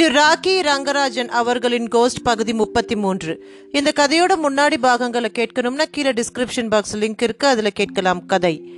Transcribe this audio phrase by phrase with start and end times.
[0.00, 3.32] இது ராக்கி ரங்கராஜன் அவர்களின் கோஸ்ட் பகுதி முப்பத்தி மூன்று
[3.72, 8.72] இந்த கதையோட முன்னாடி பாகங்களை கேட்கணும்னா கீழே டிஸ்கிரிப்ஷன் பாக்ஸ் லிங்க் இருக்கு அதில் கேட்கலாம் கதை.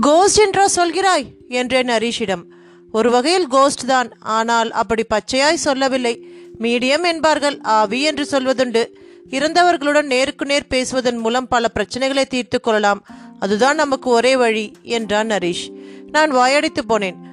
[0.00, 1.26] கோஸ்ட் என்றா சொல்கிறாய்?
[1.48, 2.44] என்றேன் ஹரீஷிடம்
[2.92, 6.26] ஒரு வகையில் கோஸ்ட் தான் ஆனால் அப்படி பச்சையாய் சொல்லவில்லை.
[6.60, 8.84] மீடியம் என்பார்கள் ஆவி என்று சொல்வதுண்டு.
[9.30, 13.06] இறந்தவர்களுடன் நேருக்கு நேர் பேசுவதன் மூலம் பல பிரச்சனைகளை தீர்த்து கொள்ளலாம்.
[13.40, 15.66] அதுதான் நமக்கு ஒரே வழி என்றான் ஹரீஷ்
[16.10, 17.30] நான் வாயடித்து போனேன்.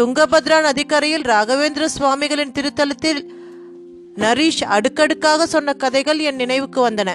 [0.00, 3.20] துங்கபத்ரா நதிக்கரையில் ராகவேந்திர சுவாமிகளின் திருத்தலத்தில்
[4.14, 7.14] நரீஷ் அடுக்கடுக்காக சொன்ன கதைகள் என் நினைவுக்கு வந்தன.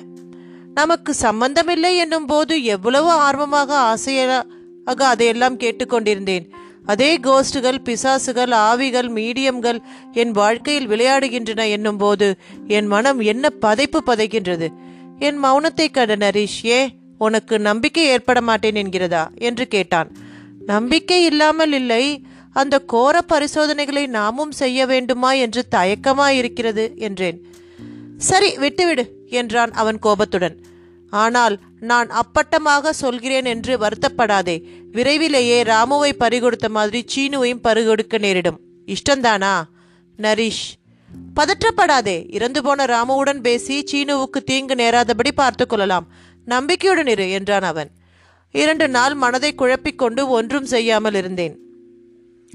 [0.74, 4.46] நமக்கு சம்பந்தமில்லை என்னும் போது எவ்வளவு ஆர்வமாக ஆசையாக
[4.86, 6.46] அதையெல்லாம் கேட்டுக்கொண்டிருந்தேன்
[6.86, 9.80] அதே கோஸ்டுகள் பிசாசுகள் ஆவிகள் மீடியம்கள்
[10.12, 12.38] என் வாழ்க்கையில் விளையாடுகின்றன என்னும் போது
[12.68, 14.70] என் மனம் என்ன பதைப்பு பதைக்கின்றது?
[15.20, 19.30] என் மௌனத்தை கண்ட நரீஷ் ஏ உனக்கு நம்பிக்கை ஏற்பட மாட்டேன் என்கிறதா?
[19.38, 20.12] என்று கேட்டான்.
[20.66, 22.22] நம்பிக்கை இல்லாமல் இல்லை.
[22.54, 27.46] அந்த கோர பரிசோதனைகளை நாமும் செய்ய வேண்டுமா என்று தயக்கமாயிருக்கிறது என்றேன்.
[28.18, 30.58] சரி விட்டுவிடு என்றான் அவன் கோபத்துடன்.
[31.10, 34.64] ஆனால் நான் அப்பட்டமாக சொல்கிறேன் என்று வருத்தப்படாதே.
[34.92, 38.60] விரைவிலேயே ராமுவை பறிகொடுத்த மாதிரி சீனுவையும் பறிகொடுக்க நேரிடும்.
[38.88, 39.62] இஷ்டந்தானா
[40.20, 40.66] நரீஷ்.
[41.36, 42.34] பதற்றப்படாதே.
[42.34, 46.08] இறந்து போன ராமுவுடன் பேசி சீனுவுக்கு தீங்கு நேராதபடி பார்த்து கொள்ளலாம்.
[46.46, 47.92] நம்பிக்கையுடன் இரு என்றான் அவன்.
[48.52, 51.58] இரண்டு நாள் மனதை குழப்பிக்கொண்டு ஒன்றும் செய்யாமல் இருந்தேன்.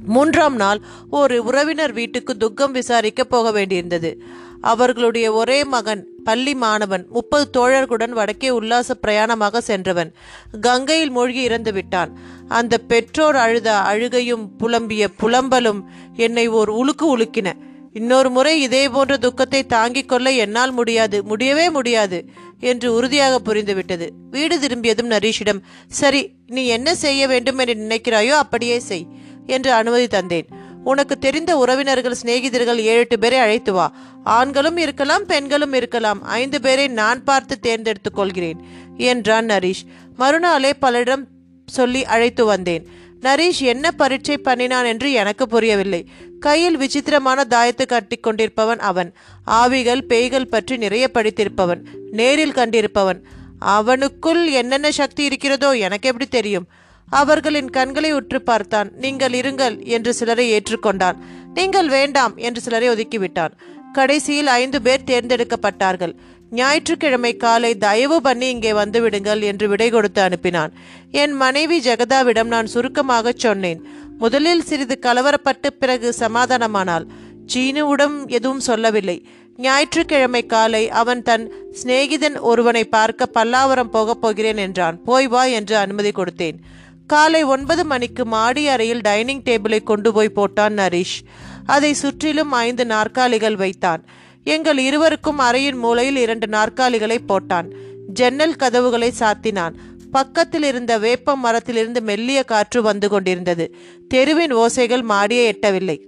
[0.05, 0.81] மூன்றாம் நாள்
[1.11, 4.21] ஒரு உறவினர் வீட்டுக்கு துக்கம் விசாரிக்க போக வேண்டியிருந்தது.
[4.61, 10.15] அவர்களுடைய ஒரே மகன் பள்ளி மாணவன் முப்பது தோழர்களுடன் வடக்கே உல்லாச பிரயாணமாக சென்றவன்.
[10.61, 12.19] கங்கையில் மூழ்கி இறந்து விட்டான்.
[12.49, 15.85] அந்த பெற்றோர் அழுத அழுகையும் புலம்பிய புலம்பலும்
[16.17, 17.53] என்னை ஓர் உலுக்கு உலுக்கின.
[17.93, 22.25] இன்னொரு முறை இதே போன்ற துக்கத்தை தாங்கிக் கொள்ள என்னால் முடியாது முடியவே முடியாது
[22.61, 29.07] என்று உறுதியாக புரிந்துவிட்டது வீடு திரும்பியதும் நரீஷிடம் சரி நீ என்ன செய்ய வேண்டும் என்று நினைக்கிறாயோ அப்படியே செய்.
[29.47, 30.47] என்று அனுமதி தந்தேன்.
[30.85, 33.93] உனக்கு தெரிந்த உறவினர்கள் சிநேகிதர்கள் ஏழு எட்டு பேரை அழைத்து வா.
[34.25, 36.23] ஆண்களும் இருக்கலாம் பெண்களும் இருக்கலாம்.
[36.23, 38.61] ஐந்து பேரை நான் பார்த்து தேர்ந்தெடுத்துக் கொள்கிறேன்
[38.97, 39.83] என்றான் நரீஷ்.
[40.17, 41.25] மறுநாளே பலரிடம்
[41.67, 42.87] சொல்லி அழைத்து வந்தேன்.
[43.21, 46.09] நரீஷ் என்ன பரீட்சை பண்ணினான் என்று எனக்கு புரியவில்லை.
[46.41, 49.15] கையில் விசித்திரமான தாயத்து கட்டி கொண்டிருப்பவன் அவன்.
[49.45, 53.23] ஆவிகள் பேய்கள் பற்றி நிறைய படித்திருப்பவன் நேரில் கண்டிருப்பவன்.
[53.67, 56.67] அவனுக்குள் என்னென்ன சக்தி இருக்கிறதோ எனக்கு எப்படி தெரியும்?
[57.13, 58.89] அவர்களின் கண்களை உற்று பார்த்தான்.
[59.05, 61.19] நீங்கள் இருங்கள் என்று சிலரை ஏற்றுக்கொண்டான்.
[61.55, 63.53] நீங்கள் வேண்டாம் என்று சிலரை ஒதுக்கிவிட்டான்.
[63.93, 66.15] கடைசியில் ஐந்து பேர் தேர்ந்தெடுக்கப்பட்டார்கள்.
[66.51, 70.75] ஞாயிற்றுக்கிழமை காலை தயவு பண்ணி இங்கே வந்து விடுங்கள் என்று விடை கொடுத்து அனுப்பினான்.
[71.11, 73.81] என் மனைவி ஜெகதாவிடம் நான் சுருக்கமாக சொன்னேன்.
[74.19, 77.07] முதலில் சிறிது கலவரப்பட்டு பிறகு சமாதானமானாள்.
[77.55, 79.19] சீனுவிடம் எதுவும் சொல்லவில்லை.
[79.59, 81.45] ஞாயிற்றுக்கிழமை காலை அவன் தன்
[81.83, 84.97] சிநேகிதன் ஒருவனை பார்க்க பல்லாவரம் போகப் போகிறேன் என்றான்.
[85.05, 86.59] போய் வா என்று அனுமதி கொடுத்தேன்.
[87.07, 91.19] காலை ஒன்பது மணிக்கு மாடி அறையில் டைனிங் டேபிளை கொண்டு போய் போட்டான் நரீஷ்.
[91.67, 94.05] அதை சுற்றிலும் ஐந்து நாற்காலிகள் வைத்தான்.
[94.45, 97.73] எங்கள் இருவருக்கும் அறையின் மூலையில் இரண்டு நாற்காலிகளை போட்டான்.
[98.09, 99.75] ஜன்னல் கதவுகளை சாத்தினான்.
[100.11, 103.75] பக்கத்தில் இருந்த வேப்ப மரத்திலிருந்து மெல்லிய காற்று வந்து கொண்டிருந்தது.
[104.09, 105.99] தெருவின் ஓசைகள் மாடியை எட்டவில்லை.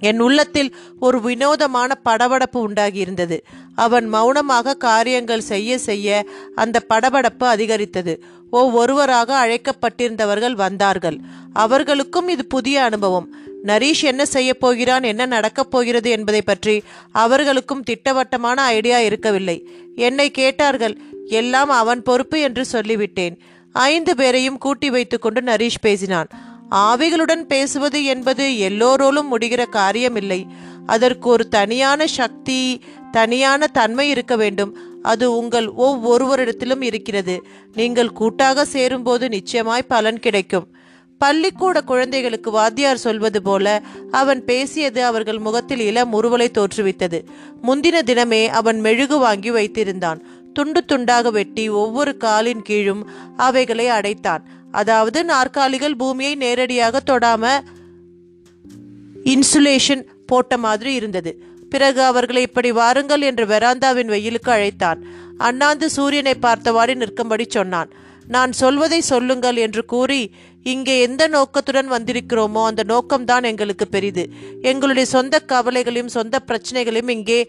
[0.00, 3.38] என் உள்ளத்தில் ஒரு வினோதமான படபடப்பு உண்டாகியிருந்தது.
[3.74, 8.22] அவன் மௌனமாக காரியங்கள் செய்ய செய்ய அந்த படபடப்பு அதிகரித்தது.
[8.50, 11.18] ஒவ்வொருவராக அழைக்கப்பட்டிருந்தவர்கள் வந்தார்கள்.
[11.52, 13.34] அவர்களுக்கும் இது புதிய அனுபவம்.
[13.64, 16.82] நரீஷ் என்ன செய்ய போகிறான் என்ன நடக்கப் போகிறது என்பதை பற்றி
[17.12, 19.68] அவர்களுக்கும் திட்டவட்டமான ஐடியா இருக்கவில்லை.
[19.96, 20.98] என்னை கேட்டார்கள்.
[21.26, 23.38] எல்லாம் அவன் பொறுப்பு என்று சொல்லிவிட்டேன்.
[23.72, 26.26] ஐந்து பேரையும் கூட்டி வைத்துக்கொண்டு நரீஷ் பேசினான்.
[26.70, 30.46] ஆவிகளுடன் பேசுவது என்பது எல்லோரோலும் முடிகிற காரியமில்லை.
[30.86, 34.76] அதற்கு ஒரு தனியான சக்தி தனியான தன்மை இருக்க வேண்டும்.
[35.02, 37.46] அது உங்கள் ஒவ்வொருவரிடத்திலும் இருக்கிறது.
[37.74, 40.74] நீங்கள் கூட்டாக சேரும்போது நிச்சயமாய் பலன் கிடைக்கும்.
[41.18, 47.24] பள்ளிக்கூட குழந்தைகளுக்கு வாத்தியார் சொல்வது போல அவன் பேசியது அவர்கள் முகத்தில் இளம் முறுவலை தோற்றுவித்தது.
[47.62, 50.20] முந்தின தினமே அவன் மெழுகு வாங்கி வைத்திருந்தான்.
[50.52, 54.48] துண்டு துண்டாக வெட்டி ஒவ்வொரு காலின் கீழும் அவைகளை அடைத்தான்.
[54.80, 57.44] அதாவது நாற்காலிகள் பூமியை நேரடியாக தொடாம
[59.34, 61.30] இன்சுலேஷன் போட்ட மாதிரி இருந்தது.
[61.72, 65.00] பிறகு அவர்களை இப்படி வாருங்கள் என்று வெராந்தாவின் வெயிலுக்கு அழைத்தான்.
[65.38, 67.90] அண்ணாந்து சூரியனை பார்த்தவாறு நிற்கும்படி சொன்னான்.
[68.34, 70.20] நான் சொல்வதை சொல்லுங்கள் என்று கூறி
[70.72, 74.24] இங்கே எந்த நோக்கத்துடன் வந்திருக்கிறோமோ அந்த நோக்கம்தான் எங்களுக்கு பெரிது.
[74.70, 77.40] எங்களுடைய சொந்த கவலைகளையும் சொந்த பிரச்சனைகளையும் இங்கே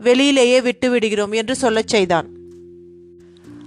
[0.00, 2.28] வெளியிலேயே விட்டு விடுகிறோம் என்று சொல்லச் செய்தான்.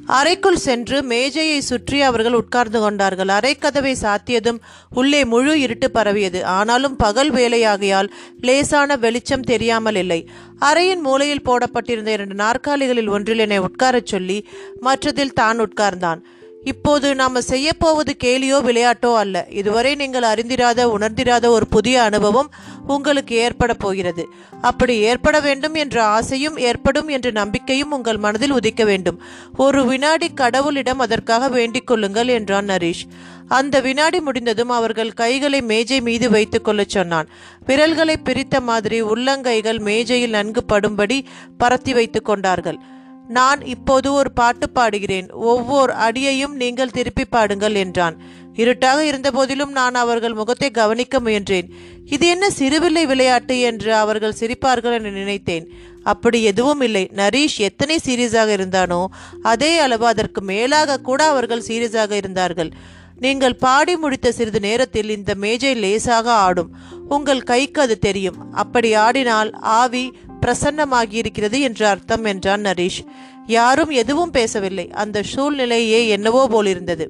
[0.07, 3.27] அறைக்குள் சென்று மேஜையை சுற்றி அவர்கள் உட்கார்ந்து கொண்டார்கள்.
[3.27, 4.59] அறைக்கதவை சாத்தியதும்
[4.89, 6.45] உள்ளே முழு இருட்டு பரவியது.
[6.45, 8.09] ஆனாலும் பகல் வேலையாகையால்
[8.41, 10.29] லேசான வெளிச்சம் தெரியாமல் இல்லை.
[10.59, 14.47] அறையின் மூலையில் போடப்பட்டிருந்த இரண்டு நாற்காலிகளில் ஒன்றில் என்னை உட்காரச் சொல்லி
[14.81, 16.23] மற்றதில் தான் உட்கார்ந்தான்.
[16.67, 19.45] இப்போது நாம செய்யப்போவது கேலியோ விளையாட்டோ அல்ல.
[19.59, 22.49] இதுவரை நீங்கள் அறிந்திராத உணர்ந்திராத ஒரு புதிய அனுபவம்
[22.87, 24.23] உங்களுக்கு ஏற்பட போகிறது.
[24.61, 29.21] அப்படி ஏற்பட வேண்டும் என்ற ஆசையும் ஏற்படும் என்ற நம்பிக்கையும் உங்கள் மனதில் உதிக்க வேண்டும்.
[29.57, 33.03] ஒரு வினாடி கடவுளிடம் அதற்காக வேண்டிக் கொள்ளுங்கள் என்றான் நரீஷ்.
[33.47, 37.29] அந்த வினாடி முடிந்ததும் அவர்கள் கைகளை மேஜை மீது வைத்துக் கொள்ளச் சொன்னான்.
[37.65, 41.19] விரல்களை பிரித்த மாதிரி உள்ளங்கைகள் மேஜையில் நன்கு படும்படி
[41.63, 42.79] பரத்தி வைத்துக் கொண்டார்கள்.
[43.27, 45.31] நான் இப்போது ஒரு பாட்டு பாடுகிறேன்.
[45.31, 48.17] ஒவ்வொரு அடியையும் நீங்கள் திருப்பி பாடுங்கள் என்றான்.
[48.53, 51.67] இருட்டாக இருந்தபோதிலும் நான் அவர்கள் முகத்தை கவனிக்க முயன்றேன்.
[52.05, 55.65] இது என்ன சிறுவில்லை விளையாட்டு என்று அவர்கள் சிரிப்பார்கள் என நினைத்தேன்.
[56.03, 57.09] அப்படி எதுவும் இல்லை.
[57.15, 59.01] நரீஷ் எத்தனை சீரியஸாக இருந்தானோ
[59.41, 62.71] அதே அளவு அதற்கு மேலாக கூட அவர்கள் சீரியஸாக இருந்தார்கள்.
[63.19, 66.71] நீங்கள் பாடி முடித்த சிறிது நேரத்தில் இந்த மேஜை லேசாக ஆடும்.
[67.09, 68.51] உங்கள் கைக்கு அது தெரியும்.
[68.51, 73.01] அப்படி ஆடினால் ஆவி பிரசன்னமாகியிருக்கிறது என்று அர்த்தம் என்றான் நரேஷ்.
[73.47, 74.89] யாரும் எதுவும் பேசவில்லை.
[74.91, 77.07] அந்த சூழ்நிலையே என்னவோ போலிருந்தது.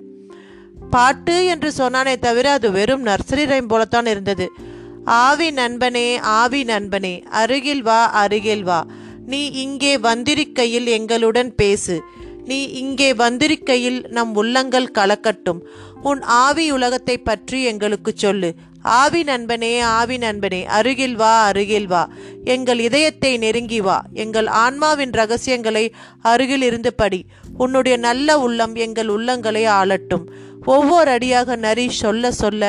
[0.89, 4.47] பாட்டு என்று சொன்னானே தவிர அது வெறும் நர்சரி ரைம் போலத்தான் இருந்தது.
[5.03, 8.79] ஆவி நண்பனே ஆவி நண்பனே அருகில் வா அருகில் வா.
[9.25, 11.95] நீ இங்கே வந்திருக்கையில் எங்களுடன் பேசு.
[12.45, 15.59] நீ இங்கே வந்திருக்கையில் நம் உள்ளங்கள் கலக்கட்டும்.
[16.09, 18.50] உன் ஆவி உலகத்தை பற்றி எங்களுக்கு சொல்லு.
[18.81, 22.04] ஆவி நண்பனே ஆவி நண்பனே அருகில் வா அருகில் வா.
[22.44, 23.98] எங்கள் இதயத்தை நெருங்கி வா.
[24.13, 25.83] எங்கள் ஆன்மாவின் ரகசியங்களை
[26.24, 27.19] அருகில் இருந்து படி.
[27.57, 30.25] உன்னுடைய நல்ல உள்ளம் எங்கள் உள்ளங்களை ஆளட்டும்.
[30.65, 32.63] ஒவ்வொரு அடியாக நரி சொல்ல சொல்ல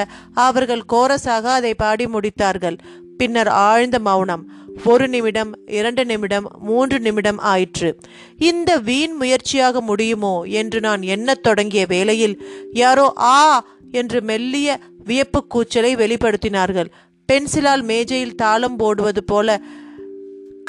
[0.47, 2.79] அவர்கள் கோரஸாக அதை பாடி முடித்தார்கள்.
[3.17, 4.45] பின்னர் ஆழ்ந்த மௌனம்.
[4.85, 8.01] ஒரு நிமிடம் இரண்டு நிமிடம் மூன்று நிமிடம் ஆயிற்று.
[8.37, 12.43] இந்த வீண் முயற்சியாக முடியுமோ என்று நான் எண்ணத் தொடங்கிய வேளையில்
[12.73, 16.91] யாரோ ஆ என்று மெல்லிய வியப்பு கூச்சலை வெளிப்படுத்தினார்கள்.
[17.33, 19.61] பென்சிலால் மேஜையில் தாளம் போடுவது போல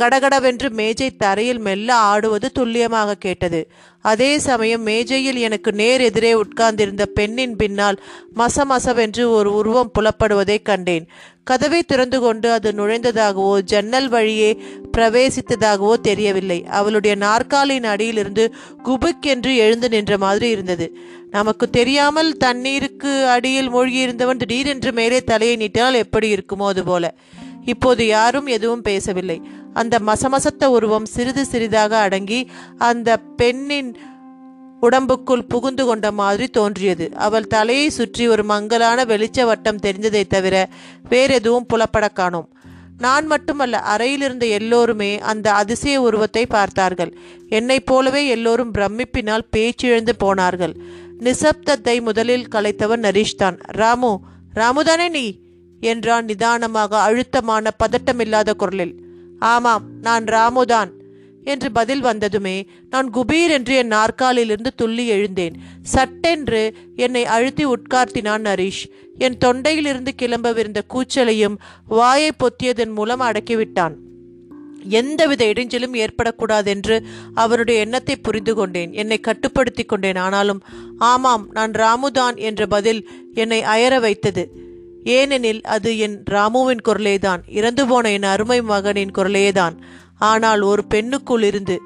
[0.02, 3.60] கடகடவென்று மேஜை தரையில் மெல்ல ஆடுவது துல்லியமாக கேட்டது.
[4.06, 7.98] அதே சமயம் மேஜையில் எனக்கு நேர் எதிரே உட்கார்ந்திருந்த பெண்ணின் பின்னால்
[8.36, 11.08] மசமசவென்று ஒரு உருவம் புலப்படுவதை கண்டேன்.
[11.44, 14.52] கதவை திறந்து கொண்டு அது நுழைந்ததாகவோ ஜன்னல் வழியே
[14.98, 16.60] பிரவேசித்ததாகவோ தெரியவில்லை.
[16.80, 18.46] அவளுடைய நாற்காலியின் அடியிலிருந்து
[18.84, 20.88] குபுக்கென்று எழுந்து நின்ற மாதிரி இருந்தது.
[21.32, 27.14] நமக்கு தெரியாமல் தண்ணீருக்கு அடியில் மூழ்கியிருந்தவன் திடீரென்று மேலே தலையை நீட்டினால் எப்படி இருக்குமோ அது போல
[27.66, 29.36] இப்போது யாரும் எதுவும் பேசவில்லை.
[29.74, 33.98] அந்த மசமசத்த உருவம் சிறிது சிறிதாக அடங்கி அந்த பெண்ணின்
[34.82, 37.12] உடம்புக்குள் புகுந்து கொண்ட மாதிரி தோன்றியது.
[37.16, 40.70] அவள் தலையை சுற்றி ஒரு மங்கலான வெளிச்ச வட்டம் தெரிந்ததை தவிர
[41.10, 42.54] வேறெதுவும் புலப்பட காணோம்.
[42.98, 47.18] நான் மட்டுமல்ல அறையில் இருந்த எல்லோருமே அந்த அதிசய உருவத்தை பார்த்தார்கள்.
[47.50, 50.76] என்னைப் போலவே எல்லோரும் பிரமிப்பினால் பேச்சிழந்து போனார்கள்.
[51.20, 54.20] நிசப்தத்தை முதலில் கலைத்தவன் நரீஷ் தான் ராமு
[54.56, 55.40] ராமுதானே நீ?
[55.80, 59.09] என்றான் நிதானமாக அழுத்தமான பதட்டமில்லாத குரலில்.
[59.40, 60.90] ஆமாம் நான் ராமுதான்
[61.44, 65.54] என்று பதில் வந்ததுமே நான் குபீர் என்று என் நாற்காலிலிருந்து துள்ளி எழுந்தேன்.
[65.82, 68.92] சட்டென்று என்னை அழுத்தி உட்கார்த்தினான் நரீஷ்.
[69.18, 71.56] என் தொண்டையிலிருந்து கிளம்பவிருந்த கூச்சலையும்
[71.88, 73.94] வாயை பொத்தியதன் மூலம் அடக்கிவிட்டான்.
[74.90, 77.04] எந்தவித இடைஞ்சலும் ஏற்படக்கூடாதென்று
[77.34, 78.94] அவனுடைய எண்ணத்தை புரிந்து கொண்டேன்.
[78.94, 80.16] என்னை கட்டுப்படுத்தி கொண்டேன்.
[80.16, 80.62] ஆனாலும்
[80.98, 84.59] ஆமாம் நான் ராமுதான் என்ற பதில் என்னை அயர வைத்தது.
[85.10, 89.76] ஏனெனில் அது என் ராமுவின் குரலேதான் இறந்து போன என் அருமை மகனின் குரலேதான்.
[90.18, 91.82] ஆனால் ஒரு பெண்ணுக்குள் இருந்து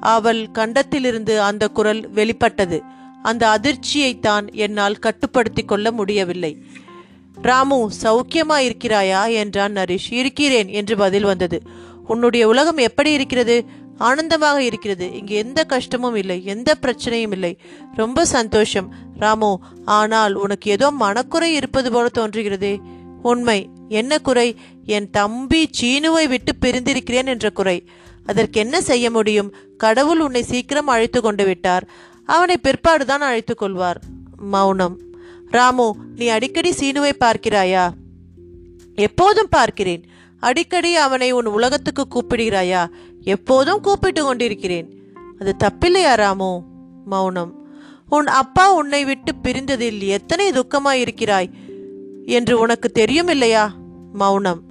[0.00, 2.82] அவள் கண்டத்திலிருந்து அந்த குரல் வெளிப்பட்டது.
[3.22, 6.62] அந்த அதிர்ச்சியைத்தான் என்னால் கட்டுப்படுத்தி கொள்ள முடியவில்லை.
[7.42, 9.32] ராமு சௌக்கியமா இருக்கிறாயா?
[9.32, 10.08] என்றான் நரேஷ்.
[10.10, 11.62] இருக்கிறேன் என்று பதில் வந்தது.
[12.06, 13.64] உன்னுடைய உலகம் எப்படி இருக்கிறது?
[13.98, 15.12] ஆனந்தமாக இருக்கிறது.
[15.12, 17.58] இங்கு எந்த கஷ்டமும் இல்லை எந்த பிரச்சனையும் இல்லை.
[17.94, 18.92] ரொம்ப சந்தோஷம்.
[19.16, 22.78] ராமு ஆனால் உனக்கு ஏதோ மனக்குறை இருப்பது போல தோன்றுகிறதே.
[23.22, 23.70] உண்மை.
[23.88, 24.56] என்ன குறை?
[24.84, 27.88] என் தம்பி சீனுவை விட்டு பிரிந்திருக்கிறேன் என்ற குறை.
[28.26, 29.54] அதற்கு என்ன செய்ய முடியும்?
[29.76, 31.88] கடவுள் உன்னை சீக்கிரம் அழைத்து கொண்டு விட்டார்.
[32.24, 34.00] அவனை பிற்பாடுதான் அழைத்து கொள்வார்.
[34.36, 35.00] மௌனம்.
[35.50, 37.90] ராமு நீ அடிக்கடி சீனுவை பார்க்கிறாயா?
[38.94, 40.04] எப்போதும் பார்க்கிறேன்.
[40.40, 42.88] அடிக்கடி அவனை உன் உலகத்துக்கு கூப்பிடுகிறாயா?
[43.22, 44.98] எப்போதும் கூப்பிட்டு கொண்டிருக்கிறேன்.
[45.38, 46.62] அது தப்பில்லையா ராமு?
[47.04, 47.66] மௌனம்.
[48.08, 51.50] உன் அப்பா உன்னை விட்டு பிரிந்ததில் எத்தனை துக்கமாயிருக்கிறாய்?
[52.26, 53.74] என்று உனக்கு தெரியும் இல்லையா
[54.12, 54.62] மௌனம்.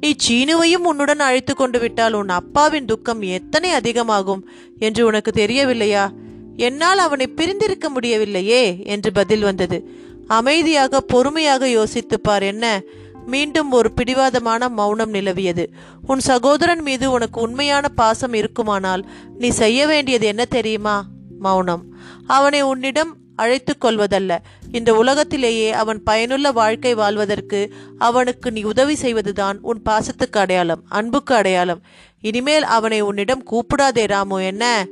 [0.00, 6.12] நீ சீனுவையும் உன்னுடன் அழைத்து கொண்டு விட்டால் உன் அப்பாவின் துக்கம் எத்தனை அதிகமாகும் என்று உனக்கு தெரியவில்லையா?
[6.56, 9.90] என்னால் அவனை பிரிந்திருக்க முடியவில்லையே என்று பதில் வந்தது.
[10.26, 12.82] அமைதியாக பொறுமையாக யோசித்துப்பார் என்ன?
[13.26, 15.66] மீண்டும் ஒரு பிடிவாதமான மௌனம் நிலவியது.
[16.06, 21.04] உன் சகோதரன் மீது உனக்கு உண்மையான பாசம் இருக்குமானால் நீ செய்ய வேண்டியது என்ன தெரியுமா?
[21.38, 21.84] மௌனம்.
[22.26, 24.38] அவனை உன்னிடம் அழைத்து கொள்வதல்ல.
[24.72, 31.82] இந்த உலகத்திலேயே அவன் பயனுள்ள வாழ்க்கை வாழ்வதற்கு அவனுக்கு நீ உதவி செய்வதுதான் உன் பாசத்துக்கு அடையாளம் அன்புக்கு அடையாளம்.
[32.20, 34.86] இனிமேல் அவனை உன்னிடம் கூப்பிடாதே ராமு என்ன?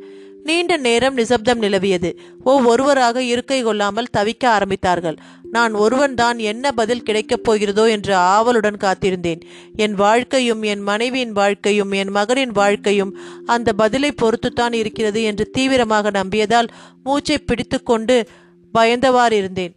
[0.44, 2.16] நீண்ட நேரம் நிசப்தம் நிலவியது.
[2.44, 5.16] ஒவ்வொருவராக இருக்கை கொள்ளாமல் தவிக்க ஆரம்பித்தார்கள்.
[5.54, 9.42] நான் ஒருவன்தான் என்ன பதில் கிடைக்கப் போகிறதோ என்று ஆவலுடன் காத்திருந்தேன்.
[9.76, 13.14] என் வாழ்க்கையும் என் மனைவியின் வாழ்க்கையும் என் மகனின் வாழ்க்கையும்
[13.46, 16.70] அந்த பதிலை பொறுத்துத்தான் இருக்கிறது என்று தீவிரமாக நம்பியதால்
[17.04, 18.18] மூச்சை பிடித்துக்கொண்டு
[18.74, 19.74] பயந்தவாறு இருந்தேன்.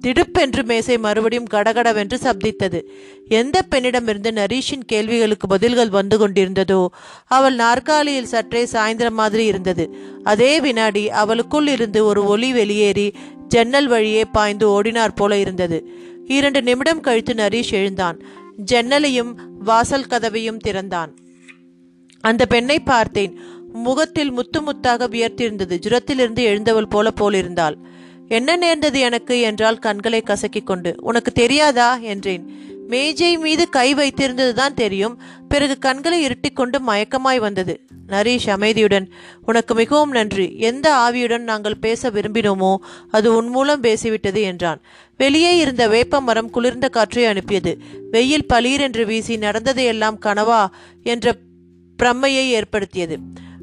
[0.00, 2.78] திடுப்பென்று மேசை மறுபடியும் கடகடவென்று சப்தித்தது.
[3.38, 6.80] எந்த பெண்ணிடமிருந்து நரீஷின் கேள்விகளுக்கு பதில்கள் வந்து கொண்டிருந்ததோ
[7.30, 9.86] அவள் நாற்காலியில் சற்றே சாயந்தரம் மாதிரி இருந்தது.
[10.24, 13.08] அதே வினாடி அவளுக்குள் இருந்து ஒரு ஒளி வெளியேறி
[13.48, 15.86] ஜன்னல் வழியே பாய்ந்து ஓடினார் போல இருந்தது.
[16.24, 18.22] இரண்டு நிமிடம் கழித்து நரீஷ் எழுந்தான்.
[18.72, 21.16] ஜன்னலையும் வாசல் கதவையும் திறந்தான்.
[22.20, 23.38] அந்த பெண்ணை பார்த்தேன்.
[23.72, 25.78] முகத்தில் முத்து முத்தாக வியர்த்திருந்தது.
[25.78, 27.74] ஜுரத்திலிருந்து எழுந்தவள் போல போலிருந்தாள்.
[28.28, 29.40] என்ன நேர்ந்தது எனக்கு?
[29.40, 30.94] என்றால் கண்களை கசக்கிக் கொண்டு.
[31.00, 31.96] உனக்கு தெரியாதா?
[31.96, 32.50] என்றேன்.
[32.86, 35.20] மேஜை மீது கை வைத்திருந்ததுதான் தெரியும்.
[35.48, 37.80] பிறகு கண்களை இருட்டிக்கொண்டு மயக்கமாய் வந்தது.
[38.08, 39.10] நரீஷ் அமைதியுடன்
[39.46, 40.58] உனக்கு மிகவும் நன்றி.
[40.58, 42.76] எந்த ஆவியுடன் நாங்கள் பேச விரும்பினோமோ
[43.10, 44.80] அது உன் மூலம் பேசிவிட்டது என்றான்.
[45.16, 47.78] வெளியே இருந்த வேப்ப மரம் குளிர்ந்த காற்றை அனுப்பியது.
[48.10, 50.66] வெயில் பளீர் என்று வீசி நடந்ததையெல்லாம் கனவா?
[51.02, 51.34] என்ற
[52.02, 53.18] பிரம்மையை ஏற்படுத்தியது.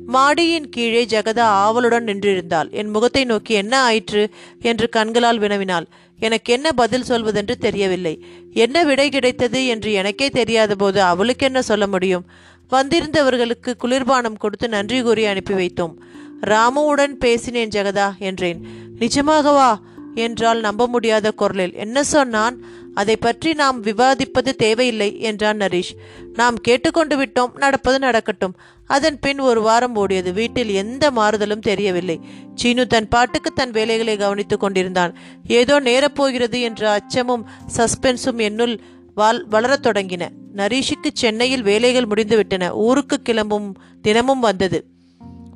[0.05, 2.71] மாடியின் கீழே ஜெகதா ஆவலுடன் நின்றிருந்தாள்.
[2.71, 4.29] என் முகத்தை நோக்கி என்ன ஆயிற்று?
[4.61, 5.85] என்று கண்களால் வினவினாள்.
[6.19, 8.25] எனக்கு என்ன பதில் சொல்வதென்று தெரியவில்லை.
[8.53, 12.25] என்ன விடை கிடைத்தது என்று எனக்கே தெரியாத போது அவளுக்கு என்ன சொல்ல முடியும்?
[12.71, 15.93] வந்திருந்தவர்களுக்கு குளிர்பானம் கொடுத்து நன்றி கூறி அனுப்பி வைத்தோம்.
[16.41, 18.61] ராமுவுடன் பேசினேன் ஜெகதா என்றேன்.
[18.99, 19.75] நிஜமாகவா?
[20.15, 21.73] என்றால் நம்ப முடியாத குரலில்.
[21.73, 22.61] என்ன சொன்னான்?
[22.93, 25.93] அதை பற்றி நாம் விவாதிப்பது தேவையில்லை என்றான் நரீஷ்.
[26.33, 28.55] நாம் கேட்டுக்கொண்டு விட்டோம் நடப்பது நடக்கட்டும்.
[28.87, 30.33] அதன் பின் ஒரு வாரம் ஓடியது.
[30.33, 32.19] வீட்டில் எந்த மாறுதலும் தெரியவில்லை.
[32.55, 35.17] சீனு தன் பாட்டுக்கு தன் வேலைகளை கவனித்துக் கொண்டிருந்தான்.
[35.47, 37.47] ஏதோ நேரப்போகிறது என்ற அச்சமும்
[37.77, 38.79] சஸ்பென்ஸும் என்னுள்
[39.15, 40.29] வால் வளரத் தொடங்கின.
[40.55, 42.69] நரீஷுக்கு சென்னையில் வேலைகள் முடிந்துவிட்டன.
[42.73, 44.85] ஊருக்கு கிளம்பும் தினமும் வந்தது.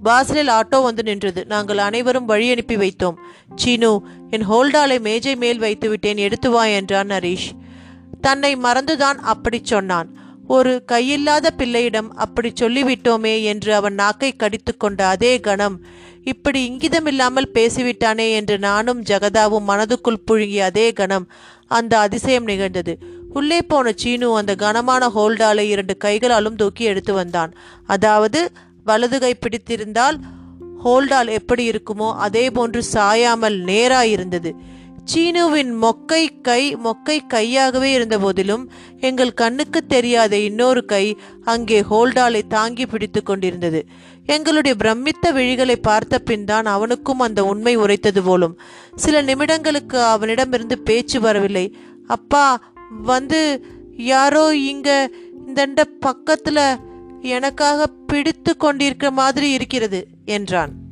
[0.03, 1.45] வாசலில் ஆட்டோ வந்து நின்றது.
[1.45, 3.15] நாங்கள் அனைவரும் வழி அனுப்பி வைத்தோம்.
[3.55, 7.49] சீனு என் ஹோல்டாலை மேஜை மேல் வைத்து விட்டேன் எடுத்து வா என்றான் நரீஷ்.
[8.21, 10.26] தன்னை மறந்துதான் அப்படி சொன்னான்.
[10.47, 15.75] ஒரு கையில்லாத பிள்ளையிடம் அப்படி சொல்லிவிட்டோமே என்று அவன் நாக்கை கடித்து கொண்ட அதே கணம்
[16.23, 21.27] இப்படி இங்கிதமில்லாமல் பேசிவிட்டானே என்று நானும் ஜெகதாவும் மனதுக்குள் புழுங்கிய அதே கணம்
[21.67, 22.93] அந்த அதிசயம் நிகழ்ந்தது.
[23.33, 27.51] உள்ளே போன சீனு அந்த கனமான ஹோல்டாலை இரண்டு கைகளாலும் தூக்கி எடுத்து வந்தான்.
[27.85, 28.39] அதாவது
[28.83, 30.17] வலது கை பிடித்திருந்தால்
[30.83, 34.51] ஹோல்டால் எப்படி இருக்குமோ அதே போன்று சாயாமல் நேராயிருந்தது.
[35.13, 42.85] சீனுவின் மொக்கை கை மொக்கை கையாகவே இருந்த போதிலும் எங்கள் கண்ணுக்கு தெரியாத இன்னொரு கை அங்கே ஹோல்டாலை தாங்கி
[42.85, 43.85] பிடித்து கொண்டிருந்தது.
[44.25, 48.59] எங்களுடைய பிரமித்த விழிகளை பார்த்த பின் தான் அவனுக்கும் அந்த உண்மை உரைத்தது போலும்.
[48.95, 51.75] சில நிமிடங்களுக்கு அவனிடமிருந்து பேச்சு வரவில்லை.
[52.07, 52.73] அப்பா
[53.03, 53.63] வந்து
[53.97, 55.09] யாரோ இங்க
[55.47, 56.79] இந்த பக்கத்துல
[57.21, 60.86] எனக்காக பிடித்து கொண்டிருக்கிற மாதிரி இருக்கிறது என்றான்.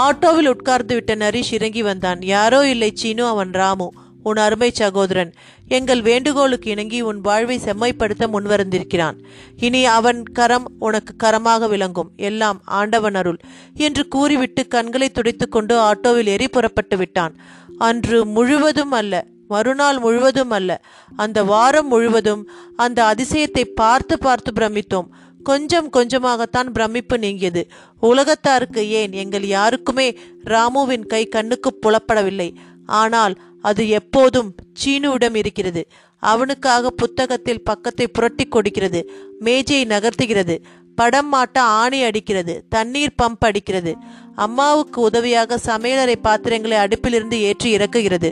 [0.00, 2.22] ஆட்டோவில் உட்கார்ந்து விட்ட நரீஷ் இறங்கி வந்தான்.
[2.22, 3.92] யாரோ இல்லை சீனு அவன் ராமு.
[4.22, 5.32] உன் அருமை சகோதரன்.
[5.68, 9.16] எங்கள் வேண்டுகோளுக்கு இணங்கி உன் வாழ்வை செம்மைப்படுத்த முன்வந்திருக்கிறான்.
[9.56, 12.10] இனி அவன் கரம் உனக்கு கரமாக விளங்கும்.
[12.16, 13.38] எல்லாம் ஆண்டவன் அருள்.
[13.74, 17.36] என்று கூறிவிட்டு கண்களை துடைத்துக்கொண்டு ஆட்டோவில் ஏறி புறப்பட்டு விட்டான்.
[17.78, 20.80] அன்று முழுவதும் அல்ல மறுநாள் முழுவதும் அல்ல
[21.16, 25.08] அந்த வாரம் முழுவதும் அந்த அதிசயத்தை பார்த்து பார்த்து பிரமித்தோம்.
[25.46, 27.62] கொஞ்சம் கொஞ்சமாகத்தான் பிரமிப்பு நீங்கியது.
[28.02, 30.06] உலகத்தாருக்கு ஏன் எங்கள் யாருக்குமே
[30.44, 32.48] ராமுவின் கை கண்ணுக்கு புலப்படவில்லை.
[32.86, 35.82] ஆனால் அது எப்போதும் சீனுவிடம் இருக்கிறது.
[36.18, 39.00] அவனுக்காக புத்தகத்தில் பக்கத்தை புரட்டி கொடுக்கிறது.
[39.38, 40.56] மேஜையை நகர்த்துகிறது.
[40.94, 42.54] படம் மாட்ட ஆணி அடிக்கிறது.
[42.68, 43.92] தண்ணீர் பம்ப் அடிக்கிறது.
[44.34, 48.30] அம்மாவுக்கு உதவியாக சமையலறை பாத்திரங்களை அடுப்பிலிருந்து ஏற்றி இறக்குகிறது.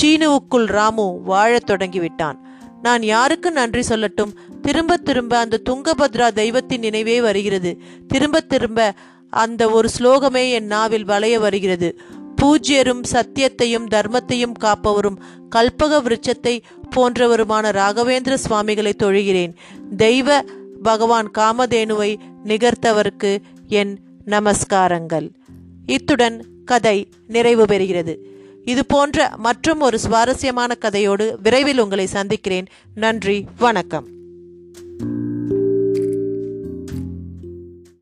[0.00, 2.38] சீனுவுக்குள் ராமு வாழத் தொடங்கிவிட்டான்.
[2.82, 4.32] நான் யாருக்கு நன்றி சொல்லட்டும்?
[4.64, 7.78] திரும்ப திரும்ப அந்த துங்கபத்ரா தெய்வத்தின் நினைவே வருகிறது.
[8.06, 8.94] திரும்ப திரும்ப
[9.30, 12.00] அந்த ஒரு ஸ்லோகமே என் நாவில் வளைய வருகிறது.
[12.42, 15.18] பூஜ்யரும் சத்தியத்தையும் தர்மத்தையும் காப்பவரும்
[15.56, 16.62] கல்பக விருட்சத்தை
[16.96, 19.52] போன்றவருமான ராகவேந்திர சுவாமிகளை தொழுகிறேன்.
[19.96, 20.42] தெய்வ
[20.82, 23.32] பகவான் காமதேனுவை நிகர்த்தவருக்கு
[23.68, 25.28] என் நமஸ்காரங்கள்.
[25.86, 28.16] இத்துடன் கதை நிறைவு பெறுகிறது.
[28.64, 32.66] இது போன்ற மற்றும் ஒரு சுவாரஸ்யமான கதையோடு விரைவில் உங்களை சந்திக்கிறேன்.
[32.94, 34.13] நன்றி வணக்கம்.
[35.04, 35.33] thank you.